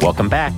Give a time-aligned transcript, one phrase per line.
[0.00, 0.52] Welcome back.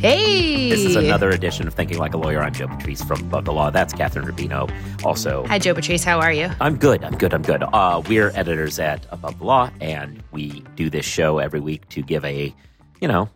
[0.00, 0.70] Hey.
[0.70, 2.40] This is another edition of Thinking Like a Lawyer.
[2.42, 3.70] I'm Joe Patrice from Above the Law.
[3.70, 4.70] That's Kathryn Rubino.
[5.04, 6.02] Also, Hi, Joe Patrice.
[6.04, 6.48] How are you?
[6.60, 7.04] I'm good.
[7.04, 7.32] I'm good.
[7.34, 7.62] I'm good.
[7.62, 12.02] Uh, we're editors at Above the Law, and we do this show every week to
[12.02, 12.54] give a,
[13.00, 13.28] you know,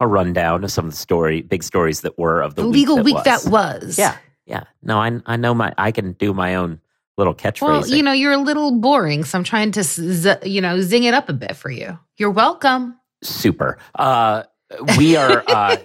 [0.00, 2.76] a rundown of some of the story, big stories that were of the, The week
[2.88, 3.24] legal that week was.
[3.24, 3.98] that was.
[3.98, 4.16] Yeah,
[4.46, 4.64] yeah.
[4.82, 5.72] No, I I know my.
[5.78, 6.80] I can do my own
[7.18, 7.60] little catchphrase.
[7.62, 11.04] Well, you know, you're a little boring, so I'm trying to, z- you know, zing
[11.04, 11.98] it up a bit for you.
[12.18, 12.98] You're welcome.
[13.22, 13.78] super.
[13.94, 14.44] Uh,
[14.96, 15.44] we are.
[15.46, 15.76] Uh,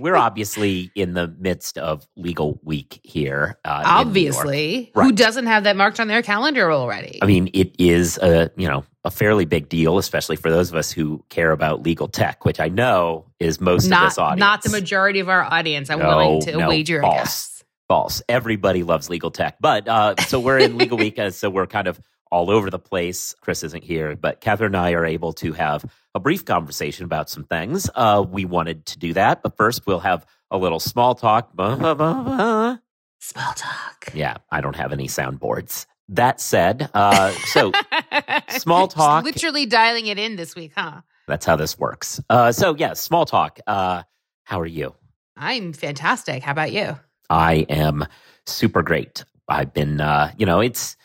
[0.00, 3.58] we're obviously in the midst of legal week here.
[3.64, 4.06] Uh, in New York.
[4.06, 7.18] Obviously, who doesn't have that marked on their calendar already?
[7.22, 10.76] I mean, it is a you know a fairly big deal, especially for those of
[10.76, 14.40] us who care about legal tech, which I know is most of not this audience.
[14.40, 15.88] not the majority of our audience.
[15.88, 17.53] I'm No, willing to no, wager a guess.
[17.94, 18.22] False.
[18.28, 21.86] Everybody loves legal tech, but uh, so we're in legal week, uh, so we're kind
[21.86, 23.36] of all over the place.
[23.40, 27.30] Chris isn't here, but Kathryn and I are able to have a brief conversation about
[27.30, 27.88] some things.
[27.94, 31.54] Uh, we wanted to do that, but first we'll have a little small talk.
[31.54, 32.78] Bah, bah, bah.
[33.20, 34.08] Small talk.
[34.12, 35.86] Yeah, I don't have any soundboards.
[36.08, 37.70] That said, uh, so
[38.48, 39.22] Small Just talk.
[39.24, 41.02] literally dialing it in this week, huh?
[41.28, 42.20] that's how this works.
[42.28, 43.60] Uh, so yeah, small talk.
[43.68, 44.02] Uh,
[44.42, 44.96] how are you?
[45.36, 46.42] I'm fantastic.
[46.42, 46.98] How about you?
[47.30, 48.06] I am
[48.46, 49.24] super great.
[49.48, 50.96] I've been, uh, you know, it's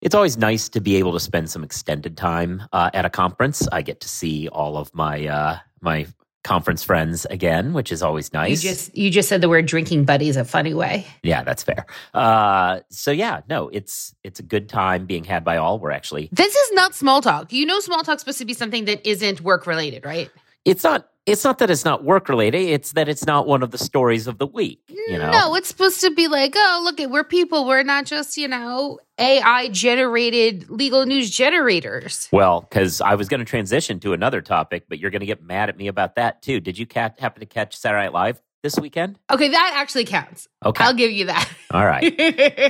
[0.00, 3.66] it's always nice to be able to spend some extended time uh, at a conference.
[3.72, 6.06] I get to see all of my uh, my
[6.44, 8.62] conference friends again, which is always nice.
[8.62, 11.06] You just you just said the word drinking buddies a funny way.
[11.22, 11.86] yeah, that's fair.
[12.14, 15.78] Uh, so yeah, no, it's it's a good time being had by all.
[15.78, 17.52] We're actually This is not small talk.
[17.52, 20.30] You know, small talk's supposed to be something that isn't work related, right?
[20.64, 22.60] it's not it's not that it's not work related.
[22.62, 24.80] It's that it's not one of the stories of the week.
[24.88, 27.66] You know, No, it's supposed to be like, oh, look at we're people.
[27.66, 32.28] We're not just you know AI generated legal news generators.
[32.32, 35.42] Well, because I was going to transition to another topic, but you're going to get
[35.42, 36.60] mad at me about that too.
[36.60, 39.18] Did you cat- happen to catch Saturday Night Live this weekend?
[39.30, 40.48] Okay, that actually counts.
[40.64, 40.82] Okay.
[40.84, 41.48] I'll give you that.
[41.70, 42.14] All right.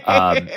[0.09, 0.49] Um,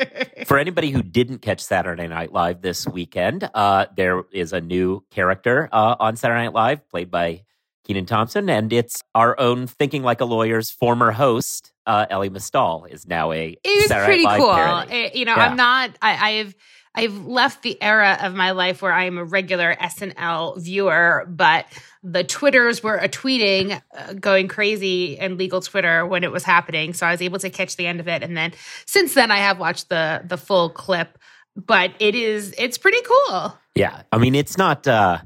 [0.45, 5.03] For anybody who didn't catch Saturday Night Live this weekend, uh, there is a new
[5.11, 7.43] character uh, on Saturday Night Live played by
[7.85, 12.85] Kenan Thompson, and it's our own Thinking Like a Lawyer's former host, uh, Elie Mystal,
[12.89, 14.95] is now a it was Saturday pretty Live cool.
[14.95, 15.47] Eh, you know, Yeah.
[15.47, 15.91] I'm not.
[16.01, 16.55] I, I've
[16.93, 21.65] I've left the era of my life where I am a regular SNL viewer, but
[22.03, 26.93] the Twitters were a tweeting, uh, going crazy in legal Twitter when it was happening.
[26.93, 28.51] So I was able to catch the end of it, and then
[28.85, 31.17] since then I have watched the the full clip.
[31.55, 33.57] But it is it's pretty cool.
[33.75, 34.87] Yeah, I mean, it's not.
[34.87, 35.19] Uh,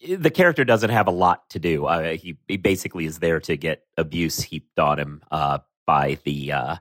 [0.00, 1.86] the character doesn't have a lot to do.
[1.86, 6.52] Uh, he, he basically is there to get abuse heaped on him uh, by the
[6.52, 6.76] uh,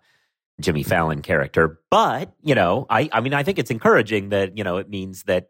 [0.60, 1.80] Jimmy Fallon character.
[1.90, 5.24] But you know, I I mean, I think it's encouraging that you know it means
[5.24, 5.50] that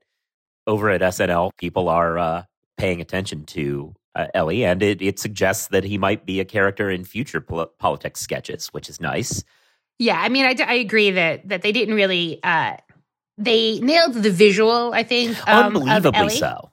[0.68, 2.44] over at SNL people are uh,
[2.78, 6.90] paying attention to uh, Elie, and it it suggests that he might be a character
[6.90, 9.44] in future pol- politics sketches, which is nice.
[9.98, 12.78] Yeah, I mean, I, I agree that that they didn't really uh
[13.38, 14.94] they nailed the visual.
[14.94, 16.72] I think um, of Unbelievably so.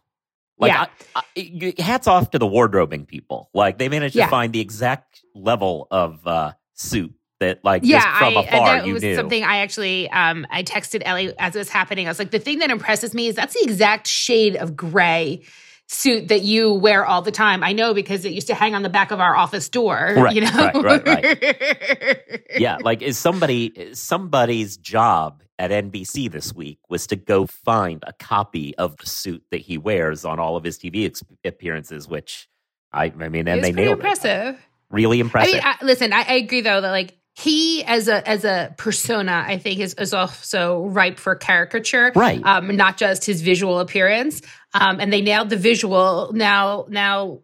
[0.58, 0.86] Like, Yeah.
[1.16, 3.50] I, I, hats off to the wardrobing people.
[3.54, 4.26] Like, they managed Yeah.
[4.26, 8.86] to find the exact level of uh, suit that, like, yeah, from I, afar, that
[8.86, 9.16] you was knew.
[9.16, 12.06] something I actually um I texted Elie as it was happening.
[12.06, 15.42] I was like, the thing that impresses me is that's the exact shade of gray
[15.88, 17.62] suit that you wear all the time.
[17.62, 20.14] I know because it used to hang on the back of our office door.
[20.22, 26.78] Right, you know, right, right, yeah, like, is somebody somebody's job at NBC this week
[26.88, 30.64] was to go find a copy of the suit that he wears on all of
[30.64, 32.48] his TV ex- appearances, which
[32.92, 34.54] I, I mean, and they nailed impressive.
[34.54, 34.60] it.
[34.90, 35.54] Really I impressive.
[35.54, 39.44] mean, I, listen, I, I agree though that like he as a as a persona,
[39.46, 42.42] I think is is also ripe for caricature, Right.
[42.44, 44.42] Um, not just his visual appearance.
[44.74, 46.30] Um, and they nailed the visual.
[46.34, 47.40] Now, now,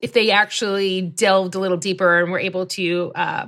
[0.00, 3.46] if they actually delved a little deeper and were able to, uh,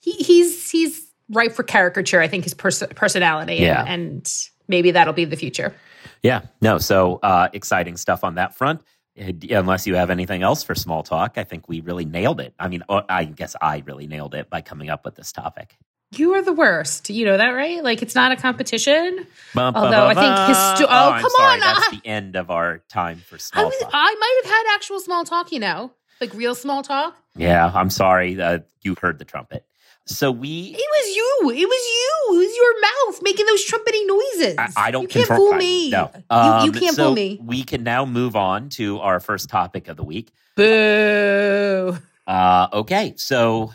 [0.00, 2.20] he, he's he's ripe for caricature.
[2.20, 3.80] I think his pers- personality, Yeah.
[3.82, 4.32] and, and
[4.68, 5.74] maybe that'll be the future.
[6.22, 6.78] Yeah, no.
[6.78, 8.80] So uh, exciting stuff on that front.
[9.18, 12.54] Unless you have anything else for small talk, I think we really nailed it.
[12.58, 15.76] I mean, uh, I guess I really nailed it by coming up with this topic.
[16.14, 17.10] You are the worst.
[17.10, 17.82] You know that, right?
[17.82, 19.26] Like it's not a competition.
[19.54, 21.54] Bum, Although I think histo- oh, oh, come sorry.
[21.54, 23.90] on, That's the end of our time for I small was, talk.
[23.92, 25.90] I might have had actual small talk, you know,
[26.20, 27.16] like real small talk.
[27.36, 28.40] yeah, I'm sorry.
[28.40, 29.64] Uh, you heard the trumpet.
[30.08, 30.74] So we.
[30.76, 31.40] It was you.
[31.50, 32.34] It was you.
[32.34, 34.54] It was your mouth making those trumpeting noises.
[34.58, 35.90] I, I don't You can't fool I- me.
[35.90, 37.40] no, you, you Um, can't so fool me.
[37.42, 40.30] We can now move on to our first topic of the week.
[40.56, 41.98] Boo.
[42.26, 43.72] Uh, okay, so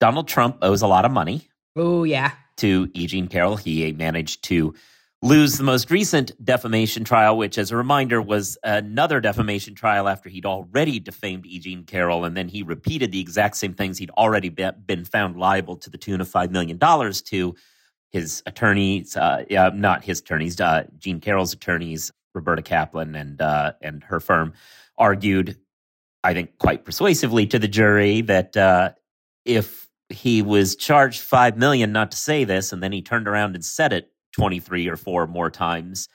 [0.00, 1.48] Donald Trump owes a lot of money.
[1.76, 2.32] Oh yeah.
[2.58, 3.06] to E.
[3.06, 3.56] Jean Carroll.
[3.56, 4.74] He managed to
[5.20, 10.28] lose the most recent defamation trial, which, as a reminder, was another defamation trial after
[10.28, 11.58] he'd already defamed E.
[11.58, 15.76] Jean Carroll, and then he repeated the exact same things he'd already been found liable
[15.76, 17.54] to the tune of $5 million to
[18.10, 19.44] his attorneys, uh,
[19.74, 24.52] not his attorneys, uh, Jean Carroll's attorneys, Roberta Kaplan and uh, and her firm,
[24.96, 25.58] argued,
[26.22, 28.92] I think, quite persuasively to the jury that uh,
[29.44, 33.54] if he was charged five million not to say this, and then he turned around
[33.56, 36.08] and said it 23 or four more times.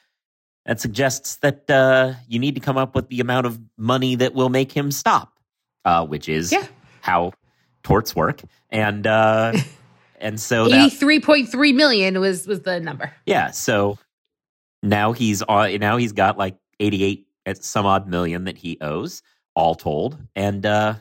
[0.66, 4.34] That suggests that uh, you need to come up with the amount of money that
[4.34, 5.38] will make him stop,
[5.84, 6.66] uh, which is yeah.
[7.02, 7.34] how
[7.84, 8.42] torts work.
[8.70, 9.54] And uh,
[10.22, 13.12] and so eighty three point three million was was the number.
[13.26, 13.52] Yeah.
[13.52, 14.00] So
[14.82, 15.78] now he's on.
[15.80, 19.22] Now he's got like eighty eight at some odd million that he owes,
[19.56, 20.18] all told.
[20.34, 20.96] And uh,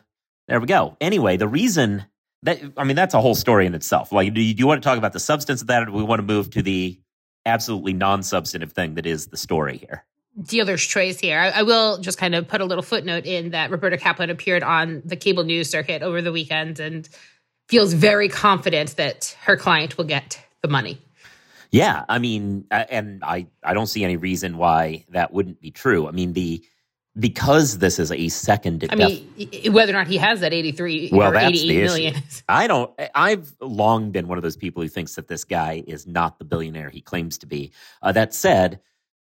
[0.48, 0.96] there we go.
[1.00, 2.04] Anyway, the reason
[2.42, 4.12] that I mean that's a whole story in itself.
[4.12, 5.92] Like, do you, do you want to talk about the substance of that, or do
[5.92, 6.98] we want to move to the
[7.46, 10.04] absolutely non-substantive thing that is the story here?
[10.40, 11.38] dealer's choice here.
[11.38, 14.62] I, I, will just kind of put a little footnote in that Roberta Kaplan appeared
[14.62, 17.08] on the cable news circuit over the weekend and
[17.68, 20.98] feels very confident that her client will get the money.
[21.70, 26.06] Yeah, I mean, and I I don't see any reason why that wouldn't be true.
[26.06, 26.62] I mean, the
[27.18, 28.86] because this is a second.
[28.90, 32.14] I mean, whether or not he has that eighty three well, or eighty eight million.
[32.48, 32.90] I don't.
[33.14, 36.44] I've long been one of those people who thinks that this guy is not the
[36.44, 37.72] billionaire he claims to be.
[38.02, 38.80] Uh, that said,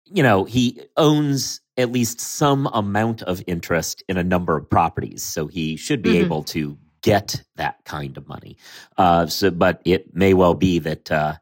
[0.05, 5.23] you know, he owns at least some amount of interest in a number of properties,
[5.23, 6.25] so he should be mm-hmm.
[6.25, 8.57] able to get that kind of money.
[8.97, 11.35] Uh, so, but it may well be that uh,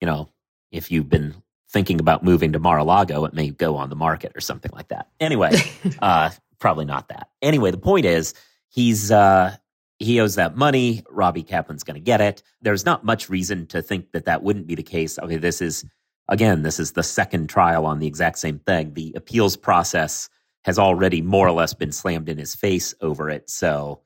[0.00, 0.30] you know,
[0.72, 1.34] if you've been
[1.76, 5.10] thinking about moving to Mar-a-Lago, it may go on the market or something like that.
[5.20, 5.50] Anyway,
[6.00, 7.28] uh, probably not that.
[7.42, 8.32] Anyway, the point is
[8.70, 9.54] he's uh,
[9.98, 11.02] he owes that money.
[11.10, 12.42] Robbie Kaplan's going to get it.
[12.62, 15.18] There's not much reason to think that that wouldn't be the case.
[15.18, 15.84] Okay, this is
[16.28, 18.94] again, this is the second trial on the exact same thing.
[18.94, 20.30] The appeals process
[20.64, 23.50] has already more or less been slammed in his face over it.
[23.50, 24.00] So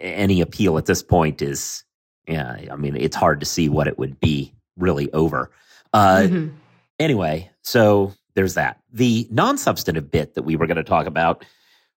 [0.00, 1.84] any appeal at this point is,
[2.26, 5.52] yeah, I mean, it's hard to see what it would be really over.
[5.92, 6.56] Uh, mm-hmm.
[6.98, 8.80] Anyway, so there's that.
[8.92, 11.44] The non substantive bit that we were going to talk about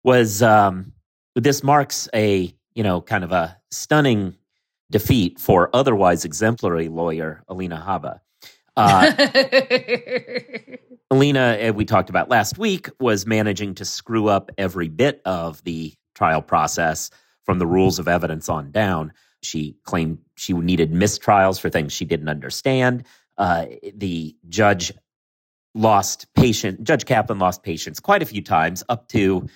[0.04, 0.94] was um,
[1.36, 4.36] this marks a, you know, kind of a stunning
[4.92, 8.20] defeat for otherwise exemplary lawyer Alina Habba.
[8.76, 9.12] Uh,
[11.12, 15.64] Alina, eh, we talked about last week, was managing to screw up every bit of
[15.64, 17.10] the trial process
[17.44, 19.12] from the rules of evidence on down.
[19.42, 23.06] She claimed she needed mistrials for things she didn't understand.
[23.40, 23.66] Uh,
[23.96, 24.92] the judge
[25.74, 26.84] lost patient.
[26.84, 29.48] Judge Kaplan lost patience quite a few times, up to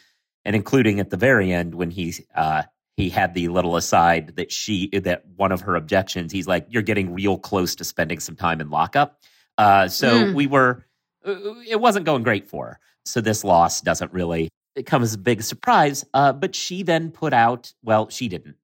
[0.45, 2.63] and including at the very end when he uh,
[2.97, 6.31] he had the little aside that she that one of her objections.
[6.31, 9.19] He's like, "You're getting real close to spending some time in lockup."
[9.57, 10.33] Uh, so mm.
[10.33, 10.85] we were.
[11.25, 12.79] Uh, it wasn't going great for her.
[13.05, 14.49] So this loss doesn't really
[14.85, 16.05] come as a big surprise.
[16.13, 17.73] Uh, but she then put out.
[17.83, 18.55] Well, she didn't.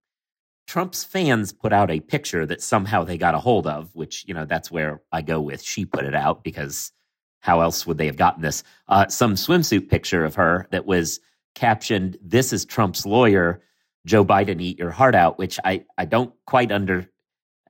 [0.69, 4.35] Trump's fans put out a picture that somehow they got a hold of, which, you
[4.35, 6.91] know, that's where I go with she put it out because
[7.39, 8.61] how else would they have gotten this?
[8.87, 11.21] Uh, some swimsuit picture of her that was
[11.55, 13.63] captioned, This is Trump's lawyer,
[14.05, 17.09] Joe Biden, eat your heart out, which I, I don't quite under.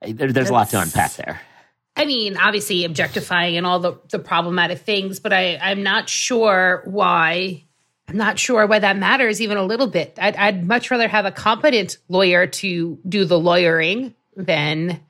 [0.02, 1.40] There, there's that's, a lot to unpack there.
[1.96, 6.82] I mean, obviously objectifying and all the, the problematic things, but I, I'm not sure
[6.84, 7.64] why
[8.10, 10.18] I'm not sure why that matters even a little bit.
[10.20, 15.00] I'd, I'd much rather have a competent lawyer to do the lawyering than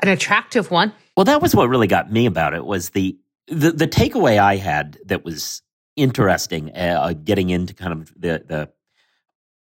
[0.00, 0.92] an attractive one.
[1.16, 4.56] Well, that was what really got me about it was the the, the takeaway I
[4.56, 5.62] had that was
[5.96, 8.70] interesting, uh, getting into kind of the the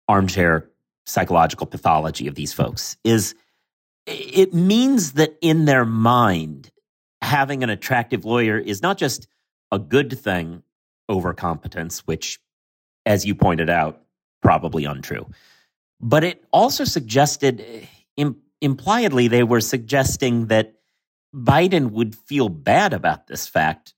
[0.09, 0.71] armchair
[1.05, 3.35] psychological pathology of these folks is
[4.07, 6.71] it means that in their mind
[7.21, 9.27] having an attractive lawyer is not just
[9.71, 10.63] a good thing
[11.09, 12.39] over competence which
[13.07, 14.03] as you pointed out,
[14.43, 15.27] probably untrue.
[16.01, 17.65] But it also suggested,
[18.17, 20.75] Im- impliedly, they were suggesting that
[21.35, 23.95] Biden would feel bad about this fact.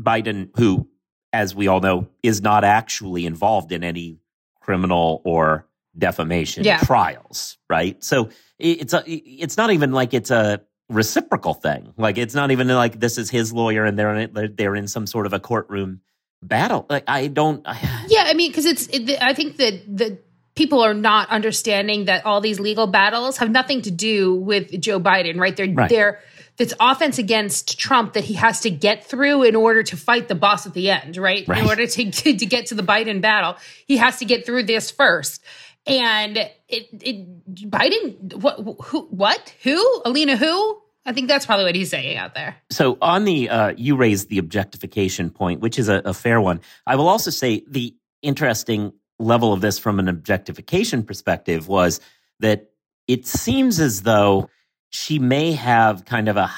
[0.00, 0.88] Biden, who,
[1.32, 4.18] as we all know, is not actually involved in any
[4.60, 6.78] criminal or defamation yeah.
[6.78, 8.02] trials, right?
[8.02, 11.94] So it's a, it's not even like it's a reciprocal thing.
[11.96, 15.06] Like it's not even like this is his lawyer and they're in, they're in some
[15.06, 16.00] sort of a courtroom
[16.42, 16.86] battle.
[16.88, 17.66] Like I don't.
[17.66, 18.86] I, yeah, mean, because it's.
[18.88, 20.18] It, I think that the
[20.54, 24.98] people are not understanding that all these legal battles have nothing to do with Joe
[24.98, 25.56] Biden, right?
[25.56, 25.88] They're right.
[25.88, 26.20] they're
[26.58, 30.34] it's offense against Trump that he has to get through in order to fight the
[30.34, 31.48] boss at the end, right?
[31.48, 31.62] right.
[31.62, 33.56] In order to, to to get to the Biden battle,
[33.86, 35.42] he has to get through this first.
[35.86, 36.36] And
[36.68, 40.82] it, it Biden, what, who, what, who, Alina, who?
[41.06, 42.56] I think that's probably what he's saying out there.
[42.70, 46.60] So on the uh, you raised the objectification point, which is a, a fair one.
[46.86, 52.00] I will also say the interesting level of this from an objectification perspective was
[52.40, 52.70] that
[53.06, 54.48] it seems as though
[54.90, 56.50] she may have kind of a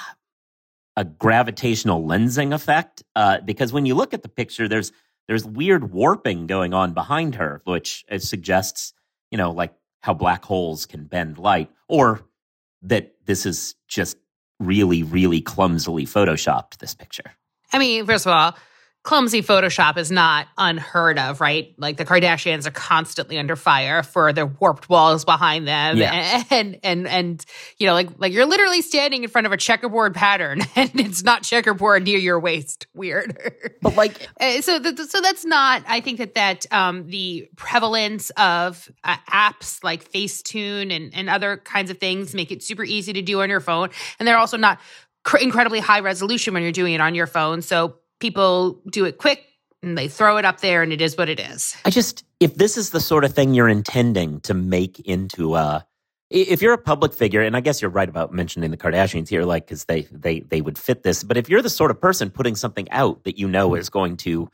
[0.96, 4.92] a gravitational lensing effect uh, because when you look at the picture, there's
[5.28, 8.92] there's weird warping going on behind her, which uh, suggests
[9.30, 12.22] you know like how black holes can bend light, or
[12.82, 14.16] that this is just
[14.58, 16.78] really, really clumsily photoshopped.
[16.78, 17.32] This picture.
[17.72, 18.54] I mean, first of all,
[19.02, 21.74] clumsy Photoshop is not unheard of, right?
[21.76, 26.44] Like the Kardashians are constantly under fire for their warped walls behind them, yeah.
[26.50, 27.44] and and and
[27.78, 31.24] you know, like like you're literally standing in front of a checkerboard pattern, and it's
[31.24, 32.86] not checkerboard near your waist.
[32.94, 33.36] Weird,
[33.82, 34.80] but like uh, so.
[34.80, 35.82] Th- so that's not.
[35.88, 41.56] I think that that um, the prevalence of uh, apps like Facetune and and other
[41.58, 44.56] kinds of things make it super easy to do on your phone, and they're also
[44.56, 44.78] not
[45.40, 47.62] incredibly high resolution when you're doing it on your phone.
[47.62, 49.44] So people do it quick
[49.82, 51.76] and they throw it up there and it is what it is.
[51.84, 55.84] I just if this is the sort of thing you're intending to make into a
[56.30, 59.42] if you're a public figure and I guess you're right about mentioning the Kardashians here
[59.42, 62.30] like cuz they they they would fit this but if you're the sort of person
[62.30, 63.98] putting something out that you know is mm-hmm.
[63.98, 64.48] going to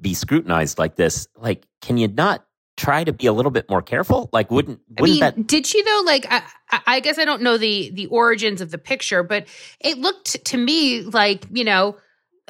[0.00, 3.82] be scrutinized like this like can you not try to be a little bit more
[3.82, 4.30] careful?
[4.32, 6.02] Like wouldn't wouldn't I mean, that did she though?
[6.06, 6.42] Like I,
[6.86, 9.48] I guess I don't know the the origins of the picture but
[9.80, 11.96] it looked to me like you know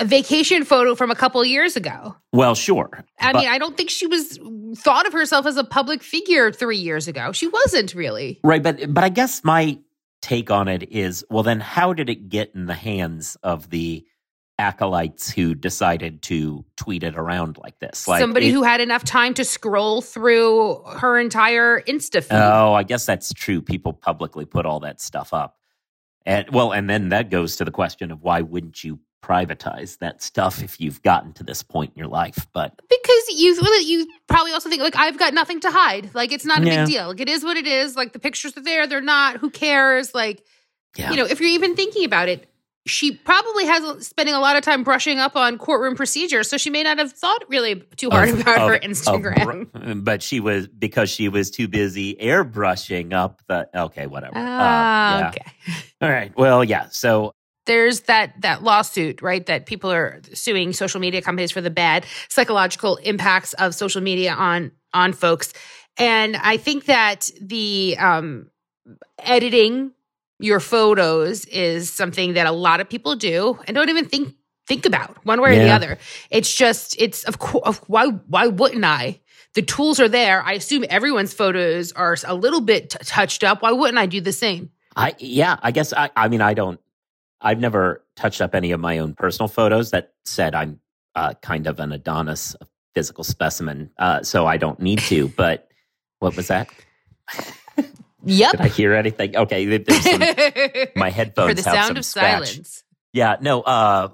[0.00, 2.16] a vacation photo from a couple years ago.
[2.32, 3.04] Well, sure.
[3.20, 4.40] I mean, I don't think she was
[4.76, 7.32] thought of herself as a public figure 3 years ago.
[7.32, 8.40] She wasn't really.
[8.42, 9.78] Right, but but I guess my
[10.22, 14.04] take on it is, well then how did it get in the hands of the
[14.58, 18.06] acolytes who decided to tweet it around like this?
[18.06, 22.36] Like somebody it, who had enough time to scroll through her entire Insta feed.
[22.36, 23.62] Oh, I guess that's true.
[23.62, 25.56] People publicly put all that stuff up.
[26.26, 30.22] And well, and then that goes to the question of why wouldn't you privatize that
[30.22, 32.46] stuff if you've gotten to this point in your life.
[32.52, 36.14] But because you you probably also think like I've got nothing to hide.
[36.14, 36.84] Like it's not a Yeah.
[36.84, 37.08] big deal.
[37.08, 37.96] Like it is what it is.
[37.96, 38.86] Like the pictures are there.
[38.86, 39.36] They're not.
[39.38, 40.14] Who cares?
[40.14, 40.42] Like
[40.96, 42.46] yeah, you know, if you're even thinking about it,
[42.86, 46.70] she probably has spending a lot of time brushing up on courtroom procedures, so she
[46.70, 50.02] may not have thought really too hard Of- about of- her Instagram.
[50.04, 53.68] but she was because she was too busy airbrushing up the.
[53.74, 54.36] Okay, whatever.
[54.36, 55.28] Uh, Ah, yeah.
[55.28, 55.44] okay.
[56.00, 56.32] All right.
[56.36, 56.86] Well, yeah.
[56.90, 57.34] So
[57.66, 59.44] There's that that lawsuit, right?
[59.46, 64.32] That people are suing social media companies for the bad psychological impacts of social media
[64.32, 65.52] on on folks,
[65.98, 68.50] and I think that the um,
[69.18, 69.92] editing
[70.38, 74.34] your photos is something that a lot of people do and don't even think
[74.66, 75.98] think about one way or the other.
[76.30, 79.20] It's just it's of course why why wouldn't I?
[79.54, 80.42] The tools are there.
[80.42, 83.62] I assume everyone's photos are a little bit t- touched up.
[83.62, 84.70] Why wouldn't I do the same?
[84.94, 85.56] I yeah.
[85.62, 86.10] I guess I.
[86.16, 86.80] I mean, I don't.
[87.40, 89.90] I've never touched up any of my own personal photos.
[89.92, 90.80] That said, I'm
[91.14, 92.54] uh, kind of an Adonis
[92.94, 95.28] physical specimen, uh, so I don't need to.
[95.36, 95.68] But
[96.18, 96.68] what was that?
[98.24, 98.50] Yep.
[98.52, 99.34] Did I hear anything?
[99.34, 100.20] Okay, some,
[100.94, 102.48] my headphones For the sound of scratch.
[102.50, 102.84] silence.
[103.14, 104.08] Yeah, no, uh,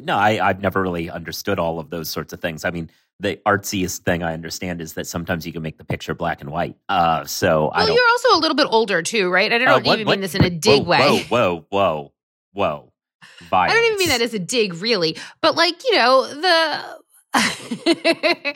[0.00, 2.64] no, I, I've never really understood all of those sorts of things.
[2.64, 6.14] I mean, the artsiest thing I understand is that sometimes you can make the picture
[6.14, 6.76] black and white.
[6.88, 7.96] Uh, so I Well, don't.
[7.96, 9.52] you're also a little bit older too, right?
[9.52, 10.98] I don't Uh, what- even what- mean this in a whoa, dig way.
[11.00, 12.12] Whoa, whoa, whoa,
[12.54, 12.90] whoa!
[13.52, 15.16] I don't even mean that as a dig, really.
[15.42, 16.98] But like, you know, the
[17.34, 18.54] I,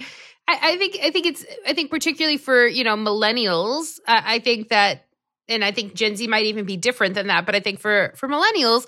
[0.49, 4.69] I think I think it's I think particularly for, you know, millennials, I, I think
[4.69, 5.05] that
[5.49, 8.13] and I think Gen Z might even be different than that, but I think for
[8.17, 8.87] for millennials,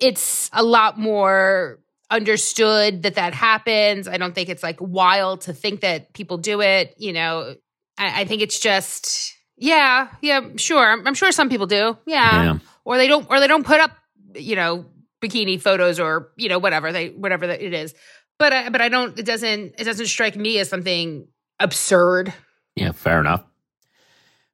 [0.00, 1.78] it's a lot more
[2.10, 4.08] understood that that happens.
[4.08, 6.94] I don't think it's like wild to think that people do it.
[6.98, 7.54] You know,
[7.98, 10.86] I, I think it's just, yeah, yeah, sure.
[10.86, 11.98] I'm, I'm sure some people do.
[12.06, 12.44] Yeah.
[12.44, 12.58] Yeah.
[12.84, 13.90] Or they don't, or they don't put up,
[14.34, 14.86] you know,
[15.20, 17.94] bikini photos or, you know, whatever they, whatever it is.
[18.38, 21.26] But, I, but I don't, it doesn't, it doesn't strike me as something
[21.58, 22.32] absurd.
[22.76, 23.44] Yeah, fair enough.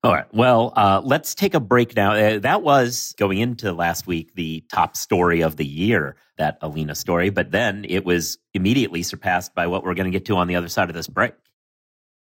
[0.02, 0.26] All right.
[0.34, 2.12] Well, uh, let's take a break now.
[2.12, 6.94] Uh, that was going into last week the top story of the year, that Alina
[6.94, 10.46] story, but then it was immediately surpassed by what we're going to get to on
[10.46, 11.32] the other side of this break.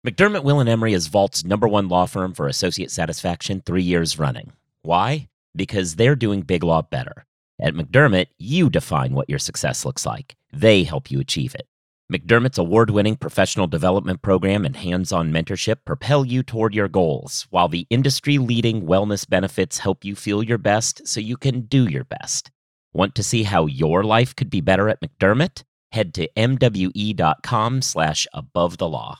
[0.05, 4.19] McDermott Will and Emery is Vault's number one law firm for associate satisfaction three years
[4.19, 4.51] running.
[4.81, 5.29] Why?
[5.55, 7.25] Because they're doing big law better.
[7.61, 10.35] At McDermott, you define what your success looks like.
[10.53, 11.67] They help you achieve it.
[12.11, 17.45] McDermott's award winning professional development program and hands on mentorship propel you toward your goals,
[17.51, 21.87] while the industry leading wellness benefits help you feel your best so you can do
[21.87, 22.49] your best.
[22.93, 25.63] Want to see how your life could be better at McDermott?
[25.91, 29.17] Head to mwe.com slash above the law.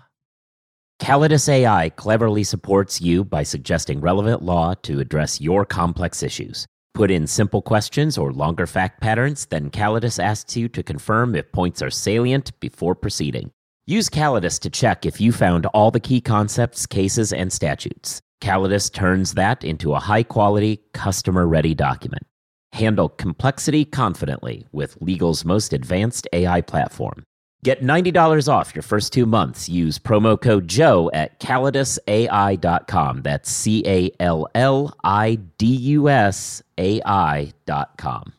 [0.99, 6.65] Callidus AI cleverly supports you by suggesting relevant law to address your complex issues.
[6.93, 11.51] Put in simple questions or longer fact patterns, then Callidus asks you to confirm if
[11.51, 13.51] points are salient before proceeding.
[13.85, 18.21] Use Callidus to check if you found all the key concepts, cases, and statutes.
[18.41, 22.25] Callidus turns that into a high quality, customer ready document.
[22.73, 27.23] Handle complexity confidently with legal's most advanced AI platform.
[27.61, 29.67] Get $90 off your first two months.
[29.67, 33.21] Use promo code Joe at CallidusAI.com.
[33.21, 38.31] That's C A L L I D U S AI.com.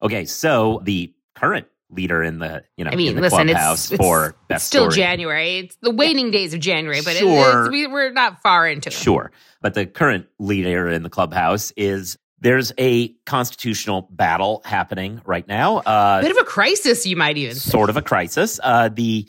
[0.00, 3.90] Okay, so the current leader in the you know I mean, in the listen, clubhouse
[3.90, 4.96] it's, for it's best still story.
[5.04, 5.58] January.
[5.58, 7.64] It's the waning days of January, but it- Sure.
[7.64, 8.92] it's, we, we're not far into it.
[8.92, 9.32] Sure.
[9.60, 15.78] But the current leader in the clubhouse is there's a constitutional battle happening right now.
[15.78, 17.70] Uh, Bit of a crisis, you might even say.
[17.70, 18.58] sort of a crisis.
[18.62, 19.28] Uh, the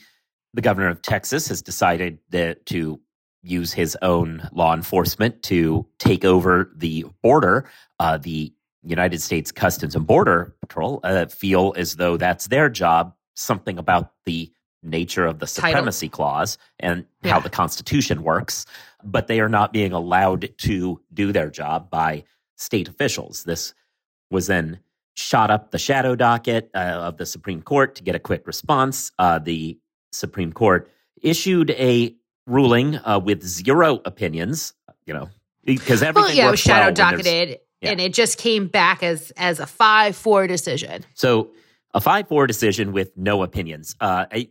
[0.55, 2.99] the governor of Texas has decided that to
[3.43, 7.69] use his own law enforcement to take over the border.
[7.99, 8.53] Uh, the
[8.83, 13.13] United States Customs and Border Patrol uh, feel as though that's their job.
[13.35, 14.51] Something about the
[14.83, 15.71] nature of the Title.
[15.71, 18.65] supremacy clause and how the Constitution works,
[19.03, 22.23] but they are not being allowed to do their job by
[22.63, 23.43] state officials.
[23.43, 23.73] This
[24.31, 24.79] was then
[25.15, 29.11] shot up the shadow docket uh, of the Supreme Court to get a quick response.
[29.19, 29.77] Uh, the
[30.11, 30.89] Supreme Court
[31.21, 32.15] issued a
[32.47, 34.73] ruling uh, with zero opinions.
[35.05, 35.29] You know,
[35.65, 37.91] because everything Well, yeah, was shadow well docketed, Yeah.
[37.91, 41.03] and it just came back as as a five four decision.
[41.13, 41.51] So
[41.93, 43.95] a five four decision with no opinions.
[43.99, 44.47] Uh, I, you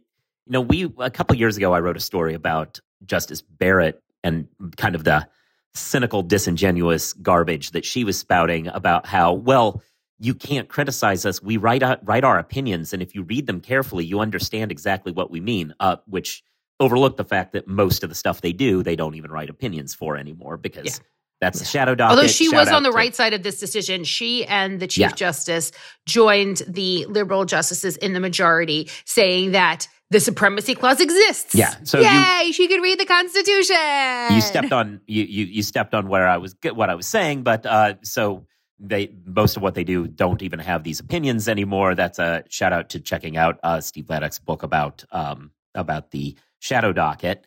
[0.49, 4.95] know, we a couple years ago I wrote a story about Justice Barrett and kind
[4.95, 5.27] of the
[5.75, 9.83] cynical, disingenuous garbage that she was spouting about how well
[10.19, 11.43] you can't criticize us.
[11.43, 15.11] We write out, write our opinions, and if you read them carefully, you understand exactly
[15.13, 15.75] what we mean.
[15.81, 16.45] Uh, which
[16.79, 19.95] overlook the fact that most of the stuff they do, they don't even write opinions
[19.95, 20.93] for anymore because Yeah.
[21.41, 22.17] that's the shadow docket.
[22.17, 24.87] Although she Shout was on the to- right side of this decision, she and the
[24.87, 25.13] Chief Yeah.
[25.13, 25.73] Justice
[26.07, 31.55] joined the liberal justices in the majority, saying that the supremacy clause exists.
[31.55, 34.35] Yeah, so you- yay, she could read the Constitution.
[34.35, 37.43] you stepped on you, you you stepped on where I was what I was saying,
[37.43, 38.47] but uh, so
[38.79, 41.95] they most of what they do don't even have these opinions anymore.
[41.95, 46.37] That's a shout out to checking out uh, Steve Vladeck's book about um, about the
[46.59, 47.47] shadow docket.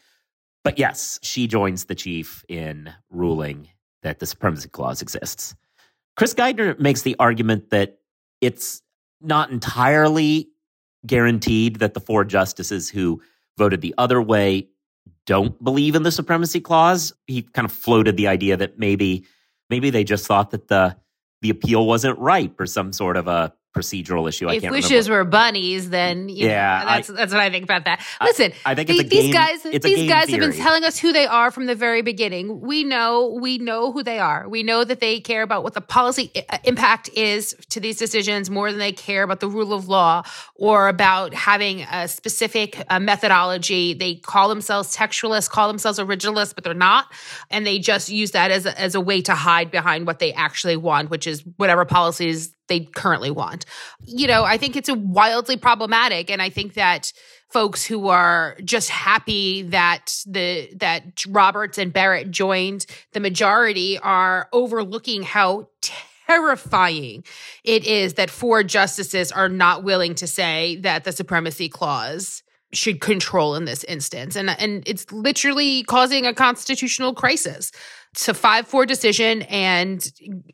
[0.64, 3.70] But yes, she joins the chief in ruling
[4.02, 5.56] that the supremacy clause exists.
[6.18, 8.00] Chris Geidner makes the argument that
[8.42, 8.82] it's
[9.22, 10.50] not entirely
[11.06, 13.22] guaranteed that the four justices who
[13.58, 14.68] voted the other way
[15.26, 17.14] don't believe in the supremacy clause.
[17.28, 19.26] He kind of floated the idea that maybe
[19.70, 20.96] maybe they just thought that the
[21.42, 24.48] the appeal wasn't ripe or some sort of a procedural issue.
[24.48, 25.26] I if can't wishes remember.
[25.26, 28.04] were bunnies, then you Yeah, know, that's that's what I think about that.
[28.22, 31.12] Listen, I think the- a these guys, these game guys have been telling us who
[31.12, 32.62] they are from the very beginning.
[32.62, 34.48] We know, we know who they are.
[34.48, 38.50] We know that they care about what the policy i- impact is to these decisions
[38.50, 40.24] more than they care about the rule of law
[40.56, 43.94] or about having a specific uh, methodology.
[43.94, 47.12] They call themselves textualists, call themselves originalists, but they're not,
[47.52, 50.32] and they just use that as a, as a way to hide behind what they
[50.32, 53.66] actually want, which is whatever policies they currently want.
[54.06, 57.14] You know, I think it's a wildly problematic, and I think that
[57.50, 64.50] folks who are just happy that the that Roberts and Barrett joined the majority are
[64.52, 65.70] overlooking how
[66.28, 67.24] terrifying
[67.64, 72.42] it is that four justices are not willing to say that the supremacy clause
[72.76, 77.72] should control in this instance and and it's literally causing a constitutional crisis
[78.14, 80.12] it's a 5-4 decision and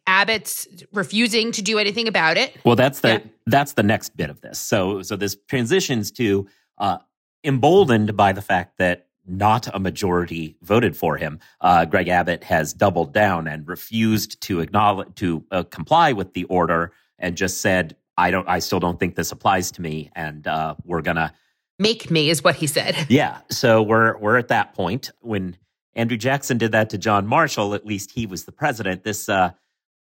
[0.07, 3.19] abbott's refusing to do anything about it Well, that's the Yeah.
[3.47, 4.60] that's the next bit of this.
[4.60, 6.97] So so this transitions to uh,
[7.43, 11.39] emboldened by the fact that not a majority voted for him.
[11.62, 16.43] Uh, Greg Abbott has doubled down and refused to acknowledge to uh, comply with the
[16.45, 18.47] order and just said, "I don't.
[18.49, 21.34] I still don't think this applies to me, and uh, we're gonna."
[21.82, 23.39] Make me is what he said Yeah.
[23.50, 25.58] So we're we're at that point when
[25.96, 27.74] Andrew Jackson did that to John Marshall.
[27.74, 29.04] At least he was the president.
[29.04, 29.52] This uh,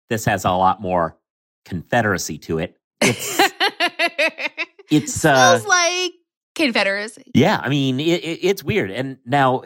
[0.09, 1.17] this has a lot more
[1.65, 2.77] confederacy to it.
[3.01, 3.39] It's
[4.91, 6.12] it's uh, smells like
[6.55, 7.61] confederacy yeah.
[7.62, 8.91] I mean, it, it, it's weird.
[8.91, 9.62] And now,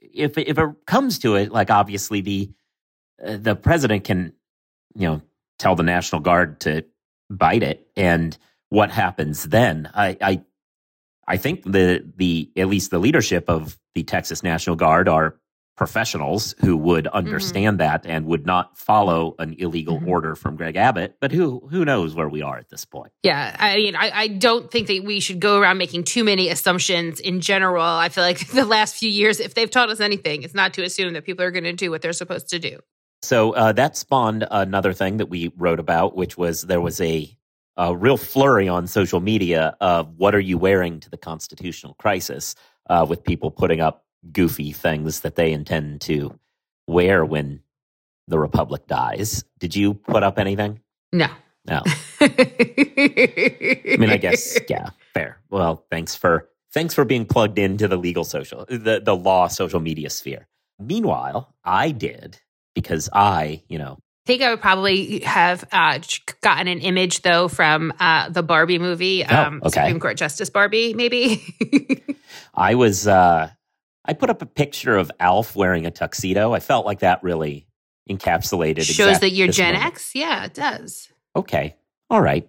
[0.00, 2.52] if if it comes to it, like obviously the
[3.24, 4.34] uh, the president can,
[4.94, 5.22] you know,
[5.58, 6.84] tell the National Guard to
[7.30, 8.36] bite it, and
[8.68, 9.90] what happens then?
[9.94, 10.44] I I,
[11.28, 15.36] I think the the at least the leadership of the Texas National Guard are
[15.76, 20.08] professionals who would understand that and would not follow an illegal Mhm.
[20.08, 21.16] order from Greg Abbott.
[21.20, 23.12] But who who knows where we are at this point?
[23.22, 26.48] Yeah, I mean, I, I don't think that we should go around making too many
[26.48, 27.82] assumptions in general.
[27.84, 30.82] I feel like the last few years, if they've taught us anything, it's not to
[30.82, 32.78] assume that people are going to do what they're supposed to do.
[33.22, 37.35] So uh, that spawned another thing that we wrote about, which was there was a,
[37.76, 42.54] a real flurry on social media of what are you wearing to the constitutional crisis,
[42.88, 46.38] uh, with people putting up goofy things that they intend to
[46.86, 47.60] wear when
[48.28, 49.44] the republic dies.
[49.58, 50.80] Did you put up anything?
[51.12, 51.28] No.
[51.68, 51.82] No.
[52.20, 55.38] I mean, I guess yeah, fair.
[55.50, 59.80] Well, thanks for thanks for being plugged into the legal social the the law social
[59.80, 60.46] media sphere.
[60.78, 62.38] Meanwhile, I did
[62.74, 66.00] because I, you know, I think I would probably have uh,
[66.40, 69.82] gotten an image though from uh, the Barbie movie, Oh, um, okay.
[69.82, 71.44] Supreme Court Justice Barbie, maybe.
[72.54, 73.50] I was uh
[74.04, 76.52] I put up a picture of Alf wearing a tuxedo.
[76.52, 77.68] I felt like that really
[78.10, 79.92] encapsulated Shows that you're Gen moment.
[79.92, 80.10] X.
[80.12, 81.08] Yeah, it does.
[81.36, 81.76] Okay.
[82.10, 82.44] All right.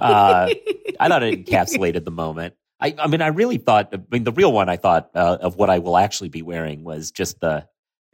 [0.00, 0.50] Uh
[0.98, 2.54] I thought it encapsulated the moment.
[2.80, 3.90] I, I mean, I really thought.
[3.94, 6.82] I mean, the real one I thought uh, of what I will actually be wearing
[6.84, 7.66] was just the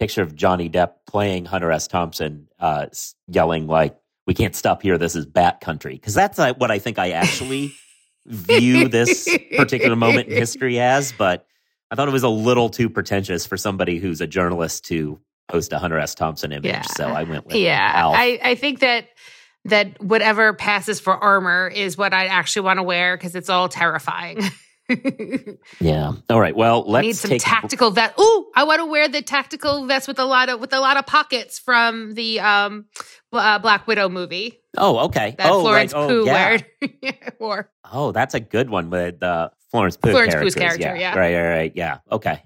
[0.02, 1.86] picture of Johnny Depp playing Hunter S.
[1.86, 2.86] Thompson, uh,
[3.28, 4.98] yelling like, "We can't stop here.
[4.98, 7.72] This is Bat Country," because that's uh, what I think I actually
[8.26, 11.12] view this particular moment in history as.
[11.12, 11.46] But
[11.92, 15.72] I thought it was a little too pretentious for somebody who's a journalist to post
[15.72, 16.16] a Hunter S.
[16.16, 16.64] Thompson image.
[16.64, 16.82] Yeah.
[16.82, 18.16] So I went with yeah, Alf.
[18.18, 19.06] I, I think that
[19.66, 23.68] that whatever passes for armor is what I actually want to wear because it's all
[23.68, 24.40] terrifying.
[25.80, 26.12] yeah.
[26.30, 26.54] All right.
[26.56, 28.18] Well, let's need some take tactical vest.
[28.20, 30.96] Ooh, I want to wear the tactical vest with a lot of with a lot
[30.96, 32.86] of pockets from the um
[33.32, 35.34] uh, Black Widow movie Oh, okay.
[35.38, 36.00] that oh, Florence right.
[36.00, 37.12] oh, Pugh yeah.
[37.38, 37.70] wore.
[37.90, 41.16] Oh, that's a good one with the Florence Pugh Florence Pugh's character, yeah.
[41.16, 41.72] Right, right, right.
[41.74, 41.98] Yeah.
[42.10, 42.42] Okay.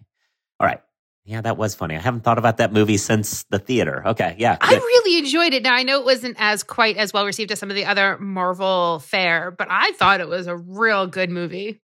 [0.58, 0.80] All right.
[1.24, 1.96] Yeah, that was funny.
[1.96, 4.02] I haven't thought about that movie since the theater.
[4.06, 4.36] Okay.
[4.38, 4.56] Yeah.
[4.60, 5.64] I really enjoyed it.
[5.64, 8.16] Now I know it wasn't as quite as well received as some of the other
[8.18, 11.80] Marvel fare, but I thought it was a real good movie.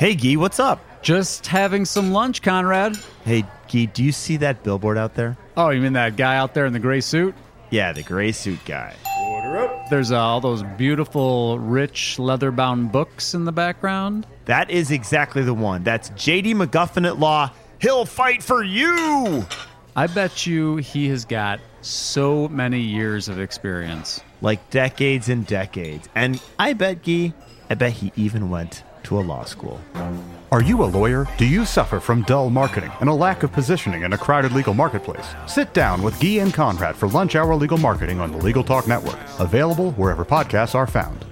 [0.00, 0.80] Hey, Gee, what's up?
[1.02, 2.96] Just having some lunch, Conrad.
[3.26, 5.36] Hey, Gee, do you see that billboard out there?
[5.58, 7.34] Oh, you mean that guy out there in the gray suit?
[7.68, 8.96] Yeah, the gray suit guy.
[9.20, 9.90] Order up.
[9.90, 14.26] There's uh, all those beautiful, rich, leather bound books in the background.
[14.46, 15.84] That is exactly the one.
[15.84, 17.50] That's JD McGuffin at law.
[17.78, 19.44] He'll fight for you!
[19.94, 24.22] I bet you he has got so many years of experience.
[24.40, 26.08] Like decades and decades.
[26.14, 27.34] And I bet, Gee,
[27.68, 29.80] I bet he even went to a law school.
[30.52, 31.26] Are you a lawyer?
[31.38, 34.74] Do you suffer from dull marketing and a lack of positioning in a crowded legal
[34.74, 35.26] marketplace?
[35.46, 38.88] Sit down with Guy and Conrad for Lunch Hour Legal Marketing on the Legal Talk
[38.88, 39.18] Network.
[39.38, 41.24] Available wherever podcasts are found.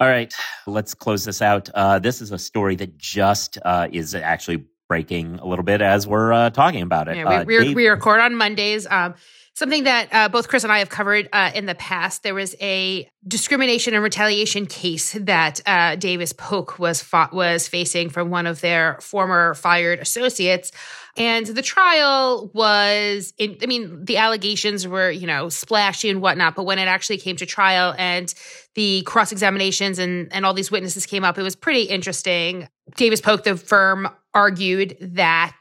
[0.00, 0.32] All right.
[0.66, 1.68] Let's close this out.
[1.74, 6.06] Uh, this is a story that just uh, is actually breaking a little bit as
[6.06, 7.16] we're uh, talking about it.
[7.16, 8.86] Yeah, we, Uh, we, Dave- we record on Mondays.
[8.90, 9.14] Um,
[9.60, 12.22] something that uh, both Chris and I have covered uh, in the past.
[12.22, 18.08] There was a discrimination and retaliation case that uh, Davis Polk was fought, was facing
[18.08, 20.72] from one of their former fired associates,
[21.16, 23.34] and the trial was.
[23.36, 27.18] In, I mean, the allegations were you know splashy and whatnot, but when it actually
[27.18, 28.32] came to trial and
[28.74, 32.66] the cross examinations and and all these witnesses came up, it was pretty interesting.
[32.96, 35.60] Davis Polk, the firm, argued that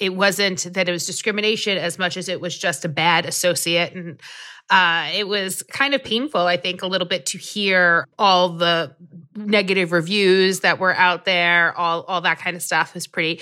[0.00, 3.94] it wasn't that it was discrimination as much as it was just a bad associate.
[3.94, 4.20] And
[4.70, 8.94] uh, it was kind of painful i think a little bit to hear all the
[9.34, 11.76] negative reviews that were out there.
[11.76, 13.40] All all that kind of stuff was pretty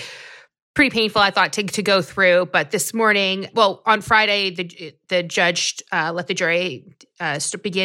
[0.74, 2.46] pretty painful i thought to, to go through.
[2.52, 6.84] But this morning well on friday the the judge uh, let the jury
[7.20, 7.38] uh,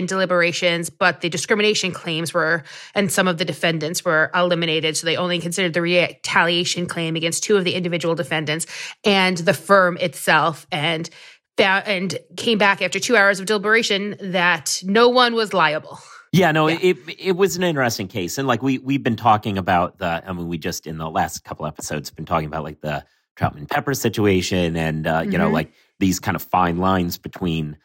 [0.05, 2.63] deliberations but the discrimination claims were
[2.95, 7.43] and some of the defendants were eliminated so they only considered the retaliation claim against
[7.43, 8.65] two of the individual defendants
[9.03, 11.09] and the firm itself and
[11.57, 15.99] found, and came back after two hours of deliberation that no one was liable
[16.33, 16.77] Yeah, no, Yeah.
[16.81, 20.23] it it was an interesting case, and like we we've been talking about the.
[20.25, 23.03] I mean, we just in the last couple episodes been talking about like the
[23.37, 25.53] Troutman Pepper situation, and uh, you know, Mhm.
[25.59, 27.75] like these kind of fine lines between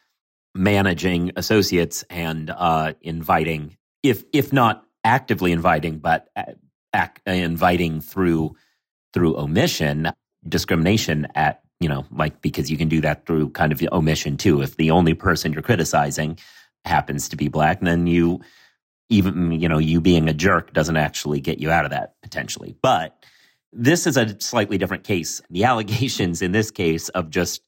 [0.57, 6.53] managing associates and uh, inviting, if if not actively inviting, but uh,
[6.95, 8.55] ac- inviting through
[9.13, 10.11] through omission,
[10.47, 14.61] discrimination at you know, like because you can do that through kind of omission too.
[14.61, 16.39] If the only person you're criticizing
[16.85, 18.41] happens to be black, then you
[19.09, 22.75] even you know you being a jerk doesn't actually get you out of that potentially.
[22.81, 23.23] But
[23.71, 25.41] this is a slightly different case.
[25.49, 27.61] The allegations in this case of just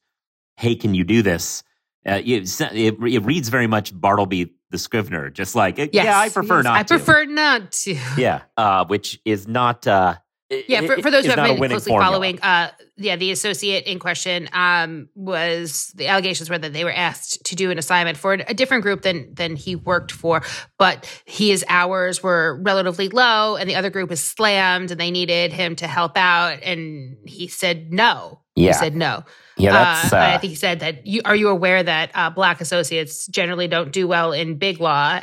[0.56, 1.62] hey, can you do this?
[2.06, 6.28] Uh, it, it, it reads very much Bartleby the Scrivener, just like yes yeah, I
[6.28, 6.76] prefer yes, not.
[6.76, 6.94] i to.
[6.94, 10.14] prefer not to Yeah, uh, which is not uh,
[10.50, 12.12] Yeah, for, for those who have been closely formula.
[12.12, 16.92] following, uh, yeah, the associate in question um, was the allegations were that they were
[16.92, 20.42] asked to do an assignment for a different group than than he worked for,
[20.76, 25.52] but his hours were relatively low, and the other group was slammed, and they needed
[25.52, 28.40] him to help out, and he said no.
[28.56, 28.68] Yeah.
[28.68, 29.24] He said no.
[29.56, 31.06] Yeah, that's Uh, uh, I think he said that.
[31.06, 35.20] You, are you aware that uh, black associates generally don't do well in big law?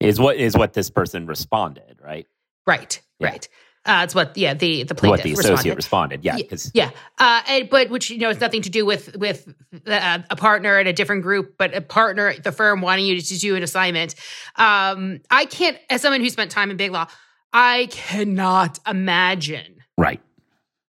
[0.00, 2.26] is what is what this person responded, right?
[2.66, 3.28] Right, Yeah.
[3.30, 3.48] right.
[3.88, 5.54] Uh, it's what, yeah, the the plaintiff What the responded.
[5.54, 6.24] associate responded.
[6.24, 9.16] Yeah, Ye- because Yeah, uh, and, but which you know has nothing to do with
[9.16, 9.48] with
[9.86, 13.18] uh, a partner at a different group, but a partner at the firm wanting you
[13.18, 14.14] to do an assignment.
[14.56, 17.06] Um, I can't, as someone who spent time in big law,
[17.54, 20.20] I cannot imagine right.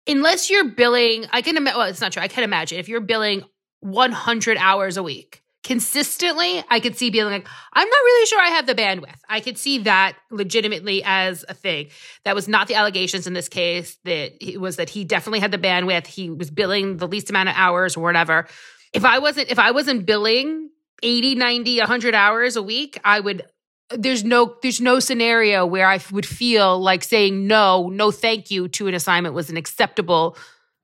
[0.05, 1.27] unless you're billing.
[1.31, 1.79] I can imagine.
[1.79, 2.21] Well, it's not true.
[2.21, 3.43] I can imagine if you're billing
[3.79, 5.40] 100 hours a week
[5.71, 6.61] consistently.
[6.69, 9.15] I could see being like, I'm not really sure I have the bandwidth.
[9.29, 11.87] I could see that legitimately as a thing.
[12.25, 13.97] That was not the allegations in this case.
[14.03, 16.07] That it was that he definitely had the bandwidth.
[16.07, 18.47] He was billing the least amount of hours or whatever.
[18.91, 20.69] If I wasn't, if I wasn't billing
[21.03, 23.45] 80, 90, 100 hours a week, I would.
[23.91, 28.67] There's no, there's no scenario where I would feel like saying no, no, thank you
[28.69, 30.37] to an assignment was an acceptable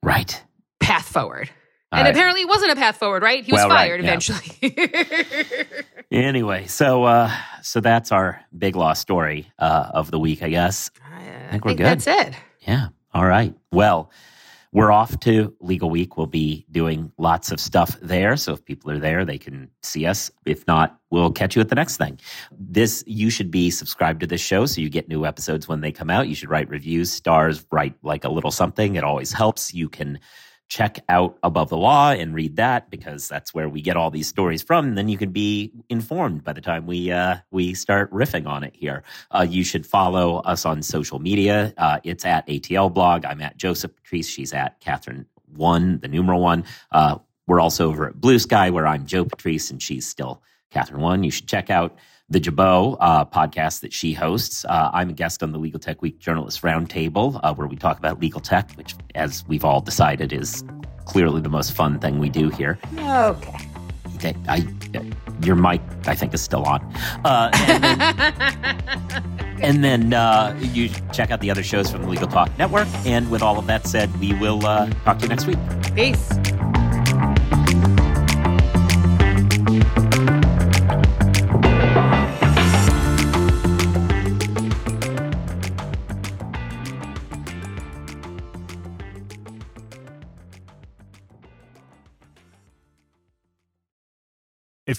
[0.04, 0.42] Right.
[0.80, 1.50] path forward.
[1.92, 2.14] All and right.
[2.16, 3.44] apparently, it wasn't a path forward, right?
[3.46, 4.08] He was Well, right, fired yeah.
[4.08, 5.66] eventually.
[6.10, 7.30] Anyway, so uh
[7.62, 10.90] so that's our big law story uh of the week, I guess.
[11.14, 11.86] I think we're good.
[11.86, 12.34] That's it.
[12.62, 12.88] Yeah.
[13.14, 13.54] All right.
[13.74, 14.10] Well,
[14.72, 16.16] we're off to Legal Week.
[16.18, 18.38] We'll be doing lots of stuff there.
[18.38, 20.30] So if people are there, they can see us.
[20.46, 22.20] If not, we'll catch you at the next thing.
[22.58, 25.92] This, you should be subscribed to this show so you get new episodes when they
[25.92, 26.28] come out.
[26.28, 28.96] You should write reviews, stars, write like a little something.
[28.96, 29.74] It always helps.
[29.74, 30.20] You can
[30.70, 34.28] check out Above the Law and read that because that's where we get all these
[34.28, 34.86] stories from.
[34.86, 38.64] And then you can be informed by the time we uh, we start riffing on
[38.64, 39.04] it here.
[39.32, 41.74] Uh, you should follow us on social media.
[41.78, 43.26] Uh, it's at ATL Blog.
[43.26, 44.28] I'm at Joseph Patrice.
[44.28, 45.26] She's at Kathryn
[45.56, 46.66] One, the numeral one.
[46.92, 50.42] Uh, we're also over at Blue Sky, where I'm Joe Patrice and she's still
[50.74, 51.24] Kathryn One.
[51.24, 51.96] You should check out
[52.30, 54.66] the Jabot uh, podcast that she hosts.
[54.66, 57.98] Uh, I'm a guest on the Legal Tech Week Journalist Roundtable, uh, where we talk
[57.98, 60.64] about legal tech, which, as we've all decided, is
[61.06, 62.78] clearly the most fun thing we do here.
[62.98, 63.58] Okay.
[64.16, 64.68] Okay, I,
[65.44, 66.82] your mic, I think, is still on.
[67.24, 68.02] Uh, and then,
[69.62, 72.88] and then uh, you check out the other shows from the Legal Talk Network.
[73.06, 75.60] And with all of that said, we will uh, talk to you next week.
[75.94, 76.28] Peace.